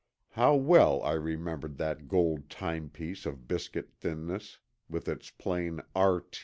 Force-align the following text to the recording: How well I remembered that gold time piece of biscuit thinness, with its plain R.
How 0.29 0.55
well 0.55 1.03
I 1.03 1.11
remembered 1.13 1.77
that 1.77 2.07
gold 2.07 2.49
time 2.49 2.89
piece 2.89 3.27
of 3.27 3.47
biscuit 3.47 3.91
thinness, 3.93 4.57
with 4.89 5.07
its 5.07 5.29
plain 5.29 5.79
R. 5.95 6.23